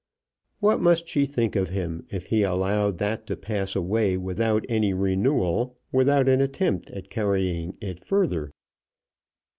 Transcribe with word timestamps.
What 0.61 0.81
must 0.81 1.07
she 1.07 1.27
think 1.27 1.55
of 1.55 1.69
him 1.69 2.07
if 2.09 2.25
he 2.25 2.41
allowed 2.41 2.97
that 2.97 3.27
to 3.27 3.35
pass 3.35 3.75
away 3.75 4.17
without 4.17 4.65
any 4.67 4.95
renewal, 4.95 5.77
without 5.91 6.27
an 6.27 6.41
attempt 6.41 6.89
at 6.89 7.11
carrying 7.11 7.77
it 7.81 8.03
further? 8.03 8.51